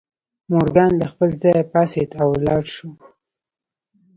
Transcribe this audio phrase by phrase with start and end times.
[0.49, 2.89] مورګان له خپل ځایه پاڅېد او ولاړ شو